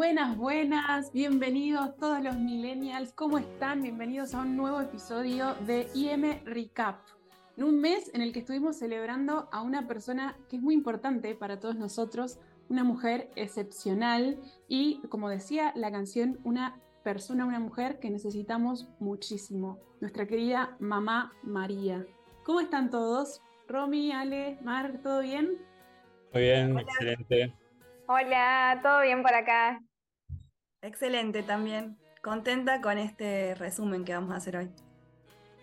[0.00, 3.82] Buenas, buenas, bienvenidos todos los millennials, ¿cómo están?
[3.82, 7.00] Bienvenidos a un nuevo episodio de IM Recap.
[7.58, 11.34] En un mes en el que estuvimos celebrando a una persona que es muy importante
[11.34, 12.38] para todos nosotros,
[12.70, 19.80] una mujer excepcional y, como decía la canción, una persona, una mujer que necesitamos muchísimo,
[20.00, 22.06] nuestra querida mamá María.
[22.42, 23.42] ¿Cómo están todos?
[23.68, 25.58] Romy, Ale, Mar, ¿todo bien?
[26.32, 27.54] Muy bien, excelente.
[28.06, 29.82] Hola, ¿todo bien por acá?
[30.82, 31.98] Excelente también.
[32.22, 34.70] Contenta con este resumen que vamos a hacer hoy.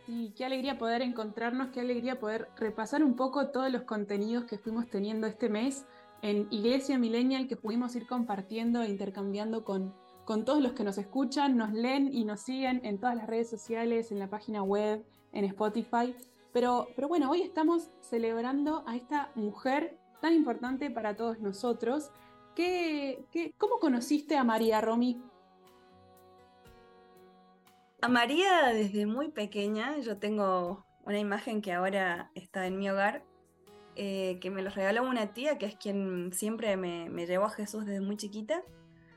[0.06, 4.58] Sí, qué alegría poder encontrarnos, qué alegría poder repasar un poco todos los contenidos que
[4.58, 5.86] fuimos teniendo este mes
[6.22, 9.94] en Iglesia Millennial, que pudimos ir compartiendo e intercambiando con,
[10.24, 13.50] con todos los que nos escuchan, nos leen y nos siguen en todas las redes
[13.50, 16.16] sociales, en la página web, en Spotify.
[16.54, 22.12] Pero, pero bueno, hoy estamos celebrando a esta mujer tan importante para todos nosotros
[23.58, 25.22] cómo conociste a María Romy?
[28.02, 33.24] A María desde muy pequeña, yo tengo una imagen que ahora está en mi hogar,
[33.96, 37.86] eh, que me lo regaló una tía, que es quien siempre me, llevó a Jesús
[37.86, 38.64] desde muy chiquita,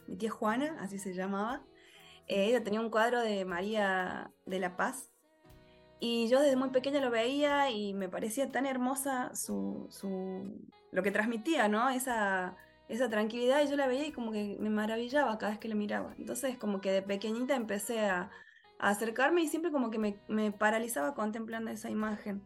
[0.06, 1.62] mi tía Juana, así se llamaba.
[2.26, 5.10] Eh, ella tenía un cuadro de María de la Paz,
[6.00, 9.88] y yo desde muy pequeña lo veía y me parecía tan hermosa su,
[10.90, 11.90] lo que transmitía, ¿no?
[11.90, 12.56] Esa
[12.90, 15.76] esa tranquilidad y yo la veía y como que me maravillaba cada vez que la
[15.76, 16.12] miraba.
[16.18, 18.30] Entonces como que de pequeñita empecé a,
[18.80, 22.42] acercarme y siempre como que me, paralizaba contemplando esa imagen.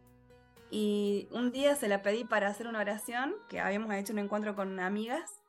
[0.69, 4.53] Y un día se la pedí para hacer una oración, que habíamos hecho un encuentro
[4.53, 5.41] con amigas,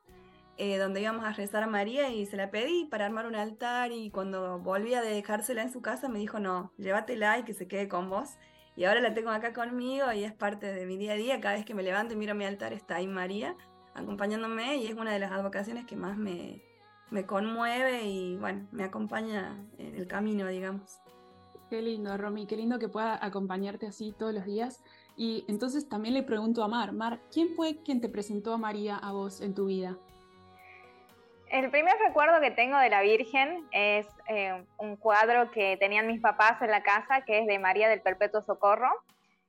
[0.55, 3.91] eh, donde íbamos a rezar a María y se la pedí para armar un altar
[3.91, 7.67] y cuando volví a dejársela en su casa me dijo, no, llévatela y que se
[7.67, 8.37] quede con vos.
[8.77, 11.41] Y ahora la tengo acá conmigo y es parte de mi día a día.
[11.41, 13.57] Cada vez que me levanto y miro mi altar está ahí María
[13.97, 16.61] acompañándome y es una de las advocaciones que más me,
[17.09, 20.99] me conmueve y bueno, me acompaña en el camino, digamos.
[21.69, 24.83] Qué lindo, Romy, qué lindo que pueda acompañarte así todos los días.
[25.17, 28.97] Y entonces también le pregunto a Mar, Mar, ¿quién fue quien te presentó a María
[28.97, 29.97] a vos en tu vida?
[31.49, 36.21] El primer recuerdo que tengo de la Virgen es eh, un cuadro que tenían mis
[36.21, 38.91] papás en la casa, que es de María del Perpetuo Socorro.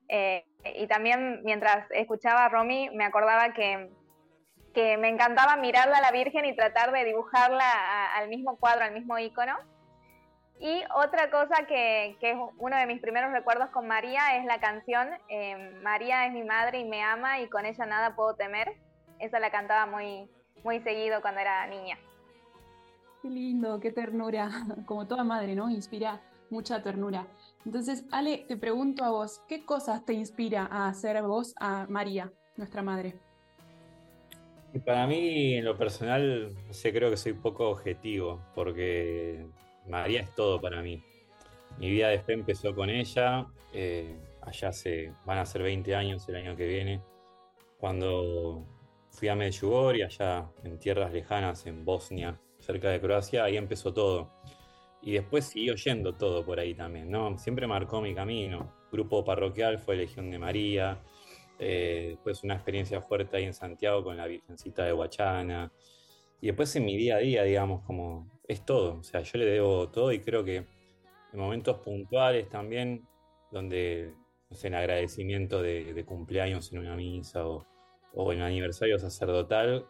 [0.08, 0.44] Eh,
[0.76, 3.90] y también mientras escuchaba a Romy, me acordaba que
[4.98, 7.64] me encantaba mirarla a la Virgen y tratar de dibujarla
[8.14, 9.56] al mismo cuadro, al mismo icono.
[10.60, 15.08] Y otra cosa que, es uno de mis primeros recuerdos con María es la canción
[15.28, 18.76] eh, María es mi madre y me ama y con ella nada puedo temer.
[19.20, 20.28] Esa la cantaba muy,
[20.64, 21.96] muy seguido cuando era niña.
[23.22, 24.50] Qué lindo, qué ternura.
[24.86, 25.70] Como toda madre, ¿no?
[25.70, 27.26] Inspira mucha ternura.
[27.64, 32.32] Entonces, Ale, te pregunto a vos, ¿qué cosas te inspira a hacer vos a María,
[32.56, 33.27] nuestra madre?
[34.84, 39.46] Para mí, en lo personal, sé, creo que soy poco objetivo, porque
[39.86, 41.02] María es todo para mí.
[41.78, 46.28] Mi vida de fe empezó con ella, eh, allá se van a ser 20 años
[46.28, 47.00] el año que viene,
[47.78, 48.64] cuando
[49.10, 54.30] fui a Medjugorje, allá en tierras lejanas, en Bosnia, cerca de Croacia, ahí empezó todo.
[55.00, 57.38] Y después siguió yendo todo por ahí también, ¿no?
[57.38, 58.72] Siempre marcó mi camino.
[58.90, 61.00] Grupo parroquial fue Legión de María,
[61.58, 65.72] eh, después una experiencia fuerte ahí en Santiago con la Virgencita de Huachana.
[66.40, 68.98] Y después en mi día a día, digamos, como es todo.
[68.98, 73.06] O sea, yo le debo todo y creo que en momentos puntuales también,
[73.50, 74.14] donde,
[74.50, 77.66] no sé, en agradecimiento de, cumpleaños en una misa o,
[78.14, 79.86] o, en aniversario sacerdotal,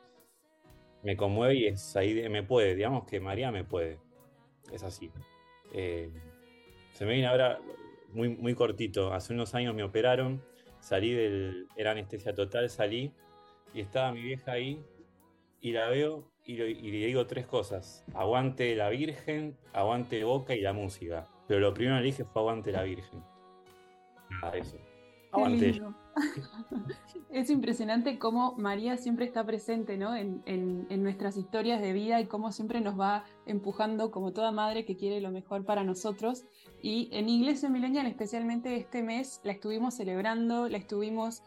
[1.03, 4.01] me conmueve y es ahí, me puede, digamos que María me puede.
[4.73, 5.11] Es así.
[5.73, 6.11] Eh,
[6.93, 7.61] se me viene ahora
[8.09, 9.13] muy, muy cortito.
[9.13, 10.43] Hace unos años me operaron
[10.81, 13.13] salí del, era anestesia total, salí
[13.75, 14.85] y estaba mi vieja ahí
[15.61, 20.73] y la veo y, le digo tres cosas, aguante la Virgen, aguante Boca y la
[20.73, 23.23] música, pero lo primero que le dije fue aguante la Virgen.
[24.31, 24.79] Nada de eso.
[27.31, 30.15] es impresionante cómo María siempre está presente ¿no?
[30.15, 30.43] en,
[31.03, 35.21] nuestras historias de vida y cómo siempre nos va empujando como toda madre que quiere
[35.21, 36.45] lo mejor para nosotros.
[36.83, 41.43] Y en Iglesia Milenial, especialmente este mes, la estuvimos celebrando, la estuvimos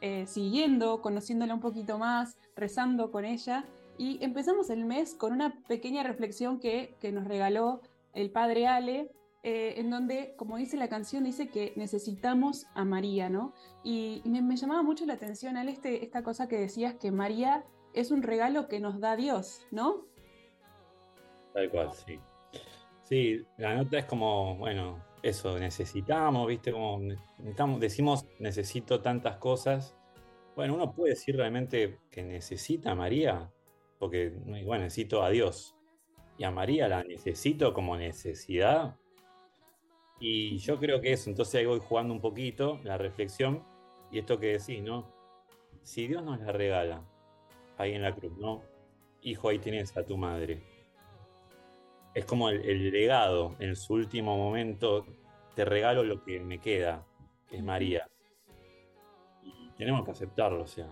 [0.00, 3.64] eh, siguiendo, conociéndola un poquito más, rezando con ella.
[3.98, 7.80] Y empezamos el mes con una pequeña reflexión que, que nos regaló
[8.12, 9.10] el padre Ale,
[9.46, 13.52] eh, en donde, como dice la canción, dice que necesitamos a María, ¿no?
[13.82, 17.62] Y, me, llamaba mucho la atención, al este, esta cosa que decías, que María
[17.92, 20.06] es un regalo que nos da Dios, ¿no?
[21.52, 22.18] Tal cual, sí.
[23.02, 26.72] Sí, la nota es como, bueno, eso, necesitamos, ¿viste?
[26.72, 27.00] Como
[27.78, 29.94] decimos, necesito tantas cosas.
[30.56, 33.52] Bueno, uno puede decir realmente que necesita a María,
[33.98, 35.76] porque bueno, necesito a Dios.
[36.38, 38.96] Y a María la necesito como necesidad.
[40.18, 43.62] Y yo creo que eso, entonces ahí voy jugando un poquito la reflexión
[44.10, 45.12] y esto que decís, ¿no?
[45.82, 47.02] Si Dios nos la regala
[47.76, 48.62] ahí en la cruz, ¿no?
[49.22, 50.62] Hijo, ahí tienes a tu madre.
[52.14, 55.04] Es como el, legado, en su último momento,
[55.56, 57.04] te regalo lo que me queda,
[57.48, 58.08] que es María.
[59.42, 60.88] Y tenemos que aceptarlo, o sea.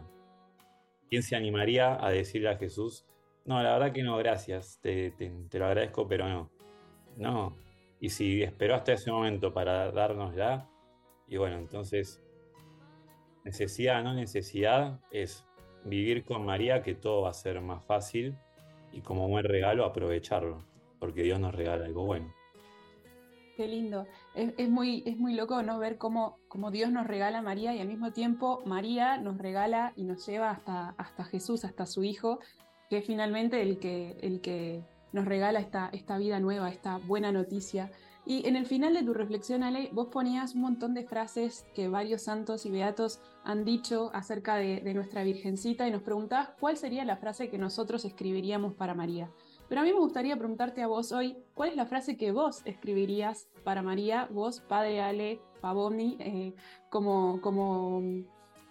[1.09, 3.07] ¿Quién se animaría a decirle a Jesús,
[3.45, 5.13] no, la verdad que no, gracias, te,
[5.53, 6.51] lo agradezco, pero no?
[7.17, 7.57] No.
[8.03, 10.69] Y si esperó hasta ese momento para dárnosla,
[11.29, 12.21] y bueno, entonces
[13.45, 15.47] necesidad, no necesidad, es
[15.85, 18.37] vivir con María que todo va a ser más fácil
[18.93, 20.65] y como buen regalo aprovecharlo,
[20.99, 22.35] porque Dios nos regala algo bueno.
[23.57, 24.05] Qué lindo.
[24.35, 27.79] Es, muy, es muy loco no ver cómo, cómo, Dios nos regala a María y
[27.79, 32.41] al mismo tiempo María nos regala y nos lleva hasta, hasta Jesús, hasta su Hijo,
[32.91, 37.33] que es finalmente el que, el que nos regala esta, esta vida nueva, esta buena
[37.33, 37.91] noticia.
[38.25, 41.89] Y en el final de tu reflexión, Ale, vos ponías un montón de frases que
[41.89, 47.05] varios santos y beatos han dicho acerca de, nuestra Virgencita y nos preguntabas cuál sería
[47.05, 49.29] la frase que nosotros escribiríamos para María.
[49.69, 52.63] Pero a mí me gustaría preguntarte a vos hoy, ¿cuál es la frase que vos
[52.65, 56.55] escribirías para María, vos, Padre Ale, Pavoni, eh,
[56.91, 58.03] como, como,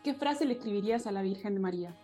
[0.03, 1.95] ¿qué frase le escribirías a la Virgen de María?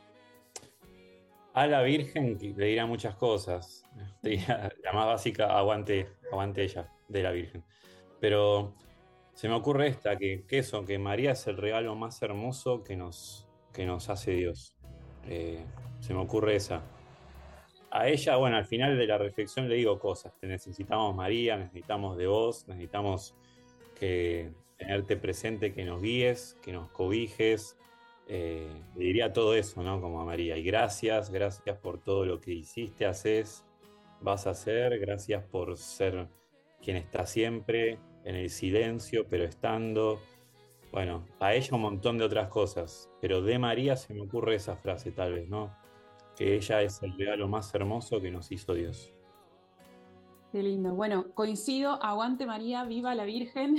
[1.58, 3.84] A la Virgen le dirá muchas cosas.
[4.22, 7.64] la más básica, aguante, aguante ella de la Virgen.
[8.20, 8.76] Pero
[9.34, 12.96] se me ocurre esta, que, que eso, que María es el regalo más hermoso que
[12.96, 14.76] nos, que nos hace Dios.
[15.28, 15.66] Eh,
[16.00, 16.84] se me ocurre esa.
[17.90, 20.38] A ella, bueno, al final de la reflexión le digo cosas.
[20.40, 23.34] Te necesitamos María, necesitamos de vos, necesitamos
[24.00, 27.80] que tenerte presente, que nos guíes, que nos cobijes.
[28.28, 30.02] Eh, le diría todo eso, ¿no?
[30.02, 30.58] Como a María.
[30.58, 33.64] Y gracias, gracias por todo lo que hiciste, haces,
[34.22, 35.00] vas a hacer.
[35.00, 36.28] Gracias por ser
[36.82, 40.20] quien está siempre en el silencio, pero estando.
[40.92, 44.76] Bueno, a ella un montón de otras cosas, pero de María se me ocurre esa
[44.76, 45.76] frase tal vez, ¿no?
[46.36, 49.14] Que ella es el regalo más hermoso que nos hizo Dios.
[50.52, 50.94] Qué lindo.
[50.94, 53.76] Bueno, coincido, aguante María, viva la Virgen,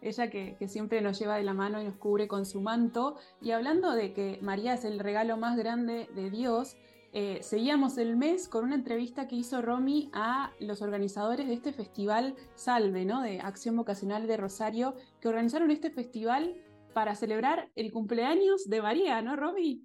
[0.00, 3.16] ella que, siempre nos lleva de la mano y nos cubre con su manto.
[3.40, 6.76] Y hablando de que María es el regalo más grande de Dios,
[7.12, 11.72] eh, seguíamos el mes con una entrevista que hizo Romy a los organizadores de este
[11.72, 13.22] festival Salve, ¿no?
[13.22, 16.54] de Acción Vocacional de Rosario, que organizaron este festival
[16.92, 19.82] para celebrar el cumpleaños de María, ¿no, Romy?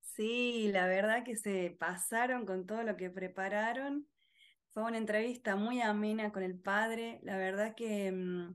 [0.00, 4.06] Sí, la verdad que se pasaron con todo lo que prepararon.
[4.72, 7.18] Fue una entrevista muy amena con el padre.
[7.22, 8.54] La verdad que mm,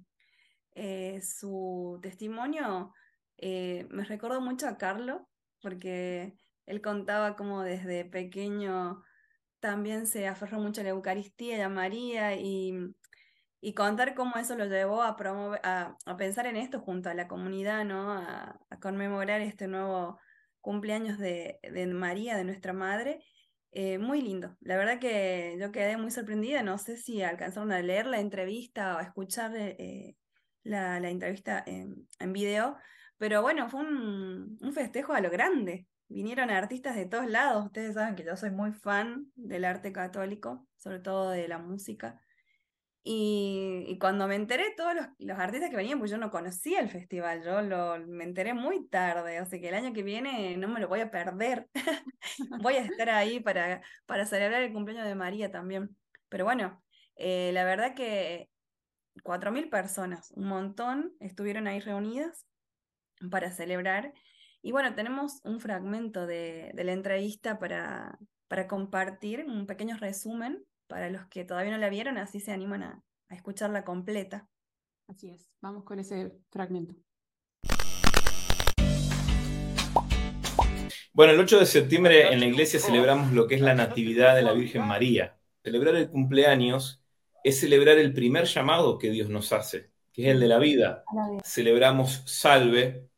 [0.76, 2.94] eh, su testimonio
[3.38, 5.22] eh, me recordó mucho a Carlos,
[5.62, 6.36] porque
[6.66, 9.02] él contaba cómo desde pequeño
[9.60, 12.96] también se aferró mucho a la Eucaristía y a María y,
[13.76, 17.86] contar cómo eso lo llevó a, promover, a, pensar en esto junto a la comunidad,
[17.86, 18.14] ¿no?
[18.14, 20.20] A, conmemorar este nuevo
[20.62, 21.60] cumpleaños de,
[21.94, 23.24] María, de nuestra Madre.
[23.72, 24.58] Eh, muy lindo.
[24.62, 26.64] La verdad que yo quedé muy sorprendida.
[26.64, 29.52] No sé si alcanzaron a leer la entrevista o a escuchar
[30.64, 32.78] la, entrevista en, en, video,
[33.18, 37.66] pero bueno, fue un, un festejo a lo grande vinieron artistas de todos lados.
[37.66, 42.20] Ustedes saben que yo soy muy fan del arte católico, sobre todo de la música.
[43.02, 47.44] Y, cuando me enteré, todos los, artistas que venían, pues yo no conocía el festival,
[47.44, 50.88] yo lo, me enteré muy tarde, o que el año que viene no me lo
[50.88, 51.68] voy a perder.
[52.62, 55.96] voy a estar ahí para, para celebrar el cumpleaños de María también.
[56.28, 56.84] Pero bueno,
[57.16, 58.50] eh, la verdad que
[59.24, 62.46] 4.000 personas, un montón, estuvieron ahí reunidas
[63.30, 64.14] para celebrar
[64.62, 71.10] y bueno, tenemos un fragmento de, la entrevista para, para, compartir, un pequeño resumen para
[71.10, 74.50] los que todavía no la vieron, así se animan a, a escucharla completa.
[75.08, 76.96] Así es, vamos con ese fragmento.
[81.14, 84.42] Bueno, el 8 de septiembre en la iglesia celebramos lo que es la Natividad de
[84.42, 85.38] la Virgen María.
[85.64, 86.99] Celebrar el cumpleaños
[87.44, 91.04] es celebrar el primer llamado que Dios nos hace, que es el de la vida.
[91.44, 93.10] Celebramos Salve,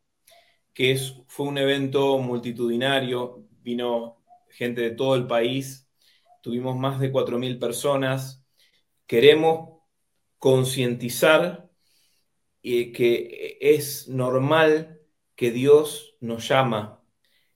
[0.74, 5.90] que es, fue un evento multitudinario, vino gente de todo el país,
[6.42, 8.44] tuvimos más de 4.000 personas.
[9.06, 9.82] Queremos
[10.38, 11.70] concientizar
[12.64, 15.02] eh, que es normal
[15.36, 17.04] que Dios nos llama,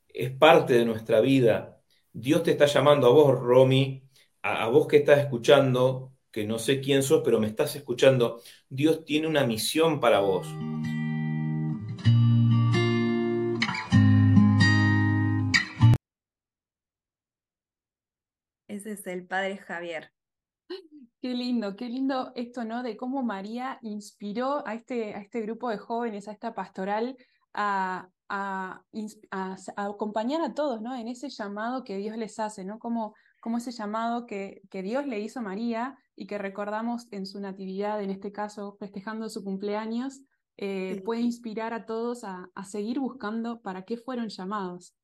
[0.08, 1.82] es parte de nuestra vida.
[2.14, 4.10] Dios te está llamando a vos, Romy,
[4.42, 8.42] a, a vos que estás escuchando, que no sé quién sos, pero me estás escuchando.
[8.68, 10.46] Dios tiene una misión para vos.
[18.68, 20.12] ese es el padre Javier.
[21.22, 22.84] Qué lindo, qué lindo esto, ¿no?
[22.84, 27.16] De cómo María inspiró a este, a este grupo de jóvenes, a esta pastoral,
[27.54, 28.84] a, a,
[29.78, 30.94] acompañar a todos, ¿no?
[30.94, 32.78] En ese llamado que Dios les hace, ¿no?
[32.78, 37.26] Como, como ese llamado que, que, Dios le hizo a María y que recordamos en
[37.26, 40.22] su natividad, en este caso, festejando su cumpleaños,
[40.58, 44.96] eh, puede inspirar a todos a, a seguir buscando para qué fueron llamados.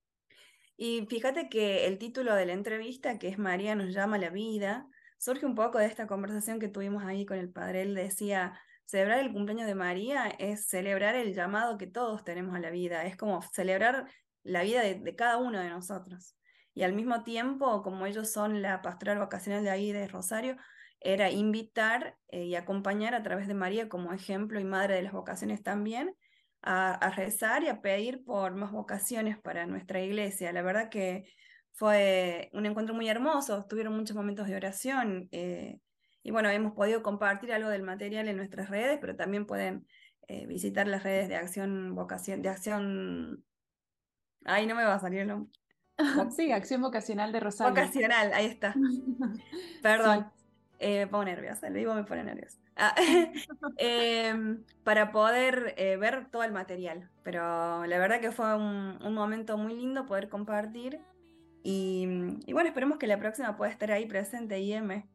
[0.78, 4.30] Y fíjate que el título de la entrevista, que es María nos llama a la
[4.30, 4.88] vida,
[5.18, 7.84] surge un poco de esta conversación que tuvimos ahí con el padre.
[7.84, 12.60] Él decía, celebrar el cumpleaños de María es celebrar el llamado que todos tenemos a
[12.60, 14.08] la vida, es como celebrar
[14.44, 16.36] la vida de, cada uno de nosotros.
[16.74, 20.58] Y al mismo tiempo, como ellos son la pastoral vacacional de ahí de Rosario,
[21.02, 25.14] era invitar eh, y acompañar a través de María como ejemplo y madre de las
[25.14, 26.16] vocaciones también,
[26.62, 30.54] a, rezar y a pedir por más vocaciones para nuestra iglesia.
[30.54, 31.26] La verdad que
[31.74, 35.80] fue un encuentro muy hermoso, tuvieron muchos momentos de oración eh,
[36.22, 39.88] y bueno, hemos podido compartir algo del material en nuestras redes, pero también pueden
[40.28, 43.44] eh, visitar las redes de acción vocación, de acción...
[44.46, 45.52] Ay, no me va a salir el nombre.
[46.36, 47.74] Sí, Acción Vocacional de Rosario.
[47.74, 48.74] Vocacional, ahí está.
[49.84, 50.32] Perdón.
[50.84, 52.58] Eh, me pongo nerviosa, el vivo me pone nerviosa.
[52.76, 52.96] Ah,
[53.78, 57.08] em, para poder eh, ver todo el material.
[57.22, 61.00] Pero la verdad que fue un, momento muy lindo poder compartir.
[61.64, 62.08] Y,
[62.52, 65.08] bueno, esperemos que la próxima pueda estar ahí presente, IM.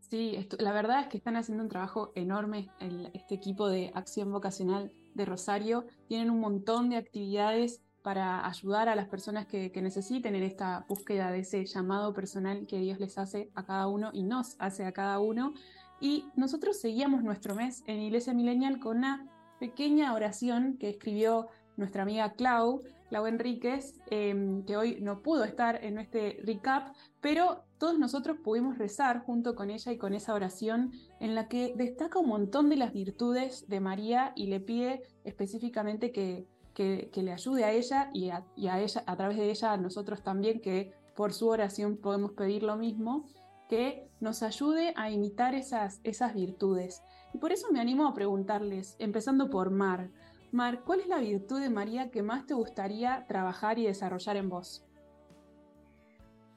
[0.00, 2.70] Sí, la verdad es que están haciendo un trabajo enorme
[3.12, 5.84] este equipo de acción vocacional de Rosario.
[6.08, 11.30] Tienen un montón de actividades para ayudar a las personas que, necesiten en esta búsqueda
[11.30, 14.92] de ese llamado personal que Dios les hace a cada uno y nos hace a
[14.92, 15.54] cada uno.
[16.00, 19.26] Y nosotros seguíamos nuestro mes en Iglesia Millennial con una
[19.60, 25.84] pequeña oración que escribió nuestra amiga Clau, Clau Enríquez, em, que hoy no pudo estar
[25.84, 30.92] en este recap, pero todos nosotros pudimos rezar junto con ella y con esa oración
[31.20, 36.12] en la que destaca un montón de las virtudes de María y le pide específicamente
[36.12, 38.44] que, que, le ayude a ella y a,
[38.80, 42.76] ella, a través de ella a nosotros también, que por su oración podemos pedir lo
[42.76, 43.26] mismo,
[43.68, 47.02] que nos ayude a imitar esas, esas virtudes.
[47.32, 50.10] Y por eso me animo a preguntarles, empezando por Mar.
[50.52, 54.48] Mar, ¿cuál es la virtud de María que más te gustaría trabajar y desarrollar en
[54.50, 54.86] vos?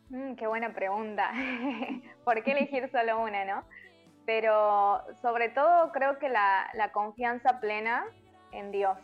[0.09, 1.31] Mm, qué buena pregunta.
[2.25, 3.63] ¿Por qué elegir solo una, no?
[4.25, 8.05] Pero sobre todo creo que la, la confianza plena
[8.51, 8.97] en Dios.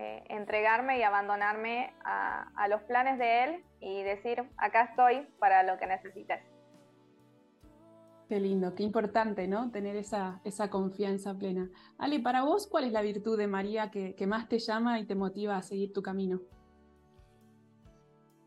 [0.00, 5.76] Eh, entregarme y abandonarme a, los planes de Él y decir, acá estoy para lo
[5.76, 6.38] que necesites.
[8.28, 9.72] Qué lindo, qué importante, ¿no?
[9.72, 11.68] Tener esa, esa confianza plena.
[11.98, 15.16] Ale, para vos, ¿cuál es la virtud de María que, más te llama y te
[15.16, 16.42] motiva a seguir tu camino?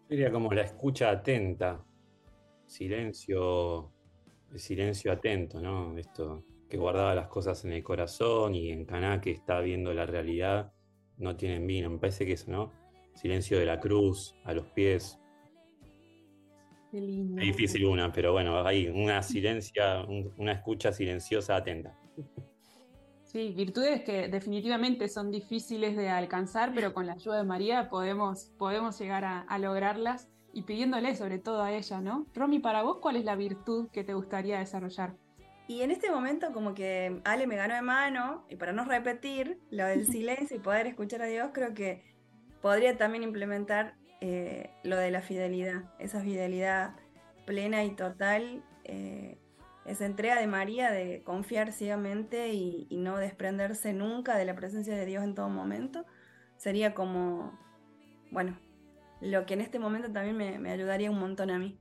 [0.08, 1.84] Sería como la escucha atenta,
[2.65, 3.91] silencio,
[4.55, 5.98] silencio atento, ¿no?
[5.98, 10.05] Esto que guardaba las cosas en el corazón y en Caná que está viendo la
[10.05, 10.72] realidad
[11.22, 11.90] no tienen vino.
[11.90, 12.72] Me parece que eso, ¿no?
[13.13, 15.20] Silencio de la cruz, a los pies.
[16.90, 17.42] Qué lindo.
[17.42, 20.04] Es difícil una, pero bueno, hay una silencia,
[20.38, 21.98] una escucha silenciosa atenta.
[23.24, 28.51] Sí, virtudes que definitivamente son difíciles de alcanzar, pero con la ayuda de María podemos,
[28.58, 32.28] podemos llegar a, a lograrlas y pidiéndole sobre todo a ella, ¿no?
[32.34, 35.16] Romy, para vos, ¿cuál es la virtud que te gustaría desarrollar?
[35.68, 39.60] Y en este momento como que Ale me ganó de mano, y para no repetir
[39.70, 42.03] lo del silencio y poder escuchar a Dios, creo que
[42.62, 46.96] podría también implementar eh, lo de la fidelidad, esa fidelidad
[47.46, 49.39] plena y total, eh,
[49.86, 55.06] esa entrega de María de confiar ciegamente y, no desprenderse nunca de la presencia de
[55.06, 56.06] Dios en todo momento,
[56.58, 57.58] sería como,
[58.30, 58.58] bueno,
[59.22, 61.80] lo que en este momento también me, ayudaría un montón a mí.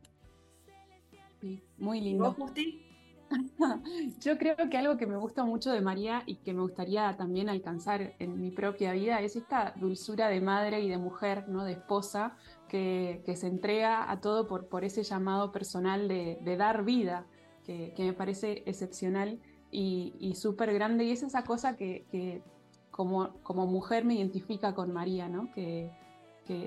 [1.76, 2.24] muy lindo.
[2.24, 2.89] ¿Vos, Justi?
[4.20, 7.48] Yo creo que algo que me gusta mucho de María y que me gustaría también
[7.48, 11.64] alcanzar en mi propia vida es esta dulzura de madre y de mujer, ¿no?
[11.64, 12.36] de esposa,
[12.68, 17.26] que, se entrega a todo por, por ese llamado personal de, dar vida,
[17.64, 19.38] que, me parece excepcional
[19.70, 21.04] y, súper grande.
[21.04, 22.42] Y es esa cosa que,
[22.90, 25.50] como, como, mujer me identifica con María, ¿no?
[25.52, 25.90] que,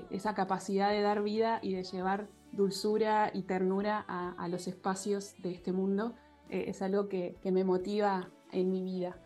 [0.08, 5.50] esa capacidad de dar vida y de llevar dulzura y ternura a los espacios de
[5.50, 6.14] este mundo
[6.48, 9.18] eh, es algo que, me motiva en mi vida.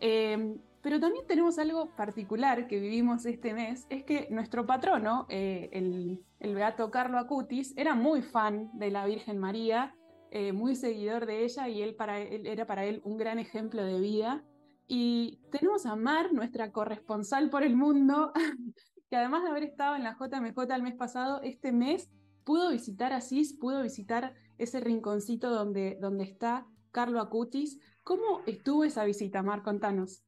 [0.00, 5.68] Eh, pero también tenemos algo particular que vivimos este mes, es que nuestro patrono, eh,
[5.72, 9.94] el, beato Carlo Acutis, era muy fan de la Virgen María,
[10.54, 14.00] muy seguidor de ella y él, para él era para él un gran ejemplo de
[14.00, 14.42] vida.
[14.88, 18.32] Y tenemos a Mar, nuestra corresponsal por el mundo,
[19.10, 22.10] que además de haber estado en la JMJ el mes pasado, este mes
[22.44, 27.80] pudo visitar Asís, pudo visitar ese rinconcito donde, donde está Carlo Acutis.
[28.04, 29.62] ¿Cómo estuvo esa visita, Mar?
[29.62, 30.24] Contanos.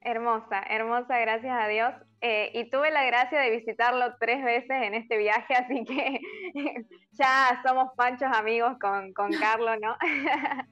[0.00, 1.92] Hermosa, hermosa, gracias a Dios.
[2.20, 6.20] Eh, y tuve la gracia de visitarlo tres veces en este viaje, así que
[7.12, 9.96] ya somos panchos amigos con, con Carlos, ¿no?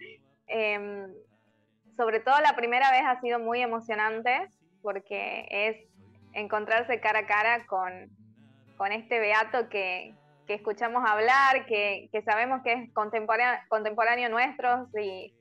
[0.47, 1.11] Em,
[1.97, 4.47] sobre todo la primera vez ha sido muy emocionante
[4.83, 5.77] porque es
[6.35, 8.11] encontrarse cara a cara con,
[8.77, 10.15] con este beato que,
[10.47, 15.35] que escuchamos hablar, que, que, sabemos que es contemporáneo, contemporáneo nuestro, y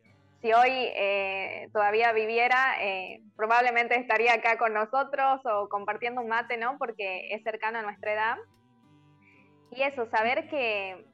[0.43, 6.57] si hoy eh, todavía viviera, eh, probablemente estaría acá con nosotros o compartiendo un mate,
[6.57, 6.77] ¿no?
[6.77, 8.37] Porque es cercano a nuestra edad.
[9.71, 11.05] Y eso, saber que,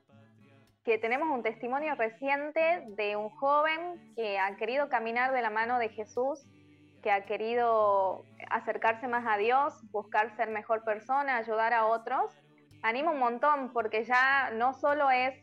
[0.83, 5.77] que tenemos un testimonio reciente de un joven que ha querido caminar de la mano
[5.77, 6.43] de Jesús,
[7.03, 12.35] que ha querido acercarse más a Dios, buscar ser mejor persona, ayudar a otros,
[12.81, 15.35] anima un montón porque ya no solo es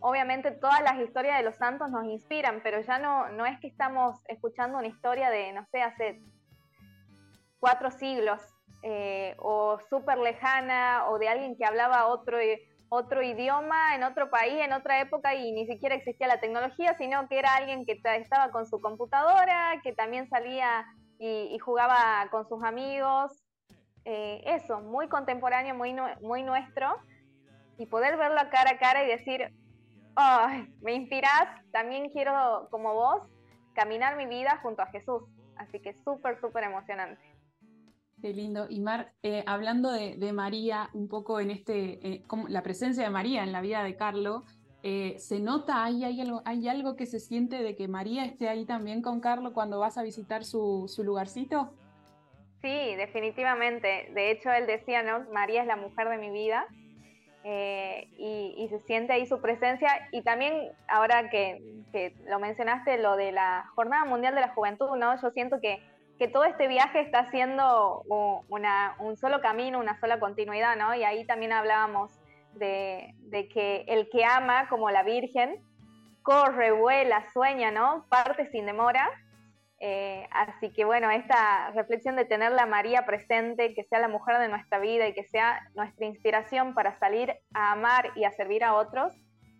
[0.00, 3.68] obviamente todas las historias de los santos nos inspiran, pero ya no, no es que
[3.68, 6.20] estamos escuchando una historia de, no sé, hace
[7.58, 8.42] cuatro siglos,
[8.82, 12.36] eh, o súper lejana, o de alguien que hablaba otro,
[12.90, 17.26] otro idioma en otro país, en otra época, y ni siquiera existía la tecnología, sino
[17.26, 20.84] que era alguien que estaba con su computadora, que también salía
[21.18, 23.43] y, jugaba con sus amigos.
[24.04, 26.96] Eh, eso, muy contemporáneo, muy, muy nuestro,
[27.78, 29.52] y poder verlo cara a cara y decir,
[30.80, 33.22] me inspiras, también quiero, como vos,
[33.74, 35.22] caminar mi vida junto a Jesús.
[35.56, 37.20] Así que súper, súper emocionante.
[38.20, 38.66] Qué lindo.
[38.68, 43.10] Y Mar, eh, hablando de, María, un poco en este, eh, como la presencia de
[43.10, 44.44] María en la vida de Carlo,
[44.82, 48.48] eh, ¿se nota, hay, hay, algo, hay algo que se siente de que María esté
[48.48, 51.74] ahí también con Carlo cuando vas a visitar su, su lugarcito?
[52.64, 54.08] Sí, definitivamente.
[54.14, 55.26] De hecho, él decía, ¿no?
[55.30, 56.66] María es la mujer de mi vida.
[57.44, 60.08] Eh, y, se siente ahí su presencia.
[60.12, 61.60] Y también, ahora que,
[62.26, 65.20] lo mencionaste, lo de la Jornada Mundial de la Juventud, ¿no?
[65.20, 65.82] Yo siento que,
[66.18, 68.02] que todo este viaje está siendo
[68.48, 70.94] una, un solo camino, una sola continuidad, ¿no?
[70.94, 72.18] Y ahí también hablábamos
[72.54, 75.60] de, de que el que ama, como la Virgen,
[76.22, 78.06] corre, vuela, sueña, ¿no?
[78.08, 79.06] Parte sin demora
[80.34, 84.48] así que bueno, esta reflexión de tener la María presente, que sea la mujer de
[84.48, 88.74] nuestra vida y que sea nuestra inspiración para salir a amar y a servir a
[88.74, 89.12] otros,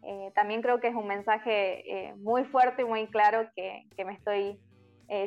[0.02, 4.12] eh, también creo que es un mensaje eh, muy fuerte y muy claro que, me
[4.12, 4.60] estoy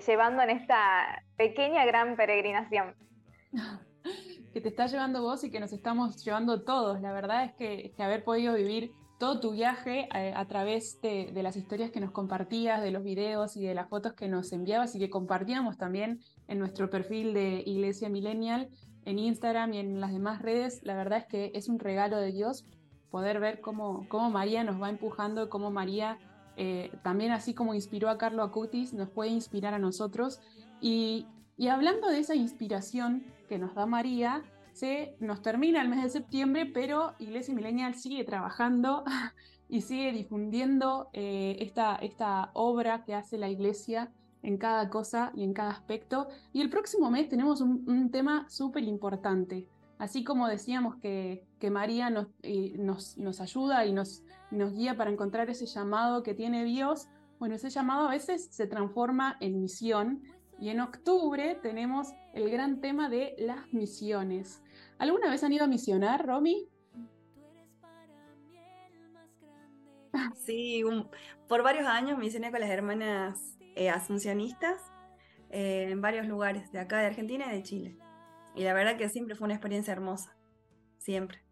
[0.06, 2.96] llevando en esta pequeña, gran peregrinación.
[4.54, 7.02] que te está llevando vos y que nos estamos llevando todos.
[7.02, 11.56] La verdad es que haber podido vivir todo tu viaje eh, a, través de, las
[11.56, 15.00] historias que nos compartías, de los videos y de las fotos que nos enviabas y
[15.00, 18.70] que compartíamos también en nuestro perfil de Iglesia Millennial,
[19.06, 20.82] en Instagram y en las demás redes.
[20.84, 22.66] La verdad es que es un regalo de Dios
[23.10, 26.20] poder ver cómo, cómo María nos va empujando, cómo María
[26.58, 30.42] eh, también así como inspiró a Carlo Acutis, nos puede inspirar a nosotros.
[30.82, 31.26] Y,
[31.56, 34.44] y hablando de esa inspiración que nos da María,
[34.78, 39.04] se nos termina el mes de septiembre, pero Iglesia Millennial sigue trabajando
[39.70, 44.12] y sigue difundiendo eh, esta, esta obra que hace la Iglesia
[44.44, 46.28] en cada cosa y en cada aspecto.
[46.54, 49.68] Y el próximo mes tenemos un, tema súper importante.
[49.98, 54.96] Así como decíamos que, que María nos, eh, nos, nos, ayuda y nos, nos guía
[54.96, 57.08] para encontrar ese llamado que tiene Dios,
[57.40, 60.22] bueno, ese llamado a veces se transforma en misión.
[60.60, 64.62] Y en octubre tenemos el gran tema de las misiones.
[65.00, 66.70] ¿Alguna vez han ido a misionar, Romy?
[70.36, 70.84] Sí,
[71.48, 74.82] por varios años misioné con las hermanas eh, asuncionistas
[75.52, 77.98] eh, en varios lugares de acá de Argentina y de Chile.
[78.56, 80.36] Y la verdad que siempre fue una experiencia hermosa.
[80.98, 81.44] Siempre.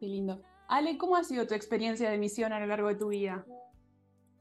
[0.00, 0.42] Qué lindo.
[0.68, 3.46] Ale, ¿cómo ha sido tu experiencia de misión a lo largo de tu vida?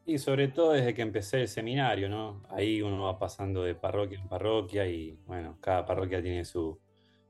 [0.06, 2.44] Y sobre todo desde que empecé el seminario, ¿no?
[2.50, 6.80] Ahí uno va pasando de parroquia en parroquia y, bueno, cada parroquia tiene su,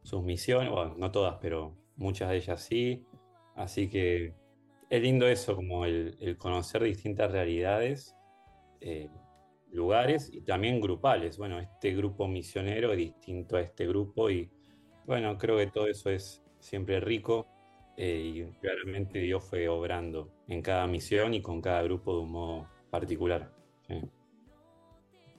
[0.05, 3.03] sus misiones, bueno, no todas, pero muchas de ellas sí.
[3.55, 4.33] Así que
[4.89, 8.15] es lindo eso, como el, conocer distintas realidades,
[8.81, 9.09] eh,
[9.71, 11.37] lugares y también grupales.
[11.37, 14.49] Bueno, este grupo misionero es distinto a este grupo y
[15.05, 17.47] bueno, creo que todo eso es siempre rico
[17.97, 22.31] eh, y claramente Dios fue obrando en cada misión y con cada grupo de un
[22.31, 23.51] modo particular.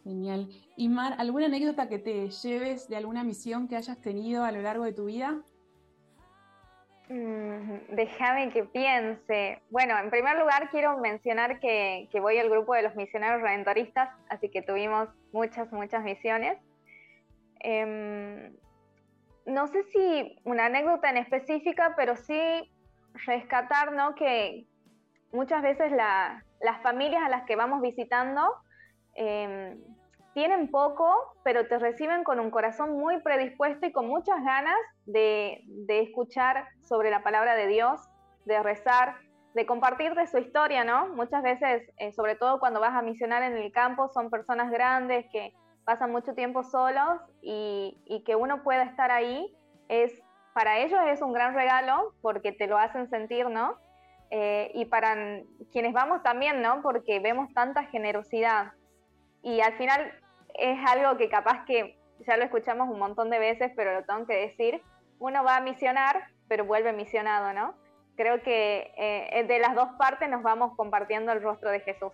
[0.07, 0.49] Genial.
[0.77, 4.63] Y Mar, ¿alguna anécdota que te lleves de alguna misión que hayas tenido a lo
[4.63, 5.43] largo de tu vida?
[7.09, 9.61] Mm, déjame que piense.
[9.69, 14.49] Bueno, en primer lugar quiero mencionar que, voy al grupo de los misioneros redentoristas, así
[14.49, 16.57] que tuvimos muchas, muchas misiones.
[17.59, 18.55] Em,
[19.45, 22.41] no sé si una anécdota en específica, pero sí
[23.27, 24.69] rescatar que,
[25.33, 28.41] muchas veces las familias a las que vamos visitando
[29.15, 29.77] em,
[30.37, 35.65] tienen poco, pero te reciben con un corazón muy predispuesto y con muchas ganas de,
[35.89, 38.03] escuchar sobre la palabra de Dios,
[38.45, 39.15] de rezar,
[39.55, 41.09] de compartir de su historia, ¿no?
[41.15, 45.25] Muchas veces, eh, sobre todo cuando vas a misionar en el campo, son personas grandes
[45.33, 45.55] que
[45.87, 49.57] pasan mucho tiempo solos y, y que uno pueda estar ahí
[49.89, 50.13] es
[50.53, 53.79] para ellos es un gran regalo porque te lo hacen sentir, ¿no?
[54.31, 55.17] Eh, y para
[55.73, 56.83] quienes vamos también, ¿no?
[56.83, 58.73] Porque vemos tanta generosidad.
[59.43, 60.13] Y al final
[60.59, 64.27] es algo que capaz que ya lo escuchamos un montón de veces, pero lo tengo
[64.27, 64.83] que decir,
[65.19, 67.75] uno va a misionar, pero vuelve misionado, ¿no?
[68.17, 72.13] Creo que eh, de las dos partes nos vamos compartiendo el rostro de Jesús.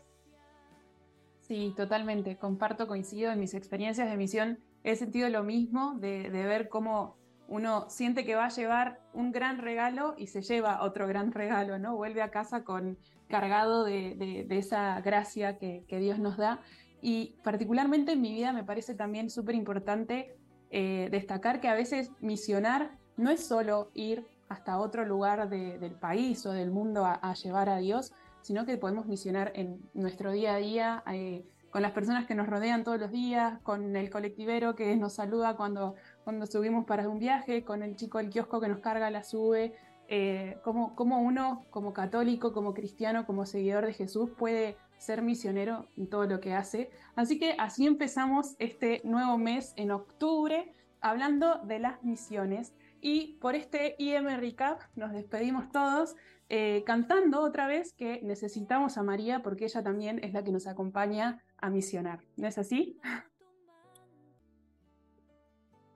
[1.40, 2.36] Sí, totalmente.
[2.36, 4.58] Comparto, coincido en mis experiencias de misión.
[4.84, 7.16] He sentido lo mismo de, de ver cómo
[7.48, 11.78] uno siente que va a llevar un gran regalo y se lleva otro gran regalo,
[11.78, 11.94] ¿no?
[11.96, 12.96] Vuelve a casa con
[13.32, 16.60] cargado de, esa gracia que, Dios nos da.
[17.02, 20.34] Y particularmente en mi vida me parece también súper importante
[20.70, 26.46] eh, destacar que a veces misionar no es solo ir hasta otro lugar del país
[26.46, 30.58] o del mundo a, llevar a Dios, sino que podemos misionar en nuestro día a
[30.58, 34.94] día, eh, con las personas que nos rodean todos los días, con el colectivero que
[34.96, 38.80] nos saluda cuando, cuando subimos para un viaje, con el chico del kiosco que nos
[38.80, 39.74] carga la sube,
[40.08, 46.08] eh, como, uno como católico, como cristiano, como seguidor de Jesús puede ser misionero en
[46.08, 46.90] todo lo que hace.
[47.16, 52.72] Así que así empezamos este nuevo mes en octubre hablando de las misiones.
[53.00, 56.14] Y por este IM Recap nos despedimos todos
[56.48, 60.68] eh, cantando otra vez que necesitamos a María porque ella también es la que nos
[60.68, 62.20] acompaña a misionar.
[62.36, 63.00] ¿No es así?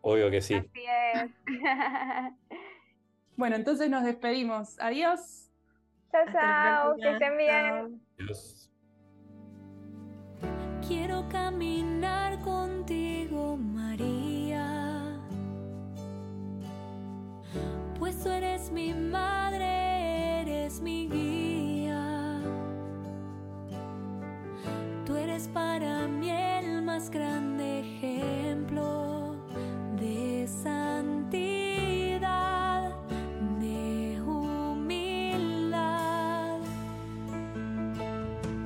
[0.01, 0.55] Obvio que sí.
[0.55, 1.31] Así es.
[3.37, 4.79] bueno, entonces nos despedimos.
[4.81, 5.51] Adiós.
[6.11, 6.97] Chao, chao.
[6.97, 8.01] Que estén bien.
[8.19, 8.66] Adiós.
[10.89, 15.19] Quiero caminar contigo, María.
[17.99, 22.39] Pues tú eres mi madre, eres mi guía.
[25.05, 27.83] Tú eres para mí el más grande